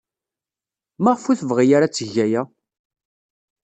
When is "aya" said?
2.25-2.41